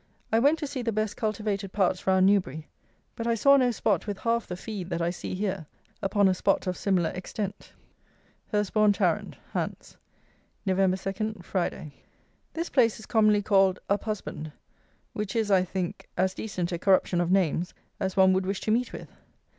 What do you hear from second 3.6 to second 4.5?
spot with half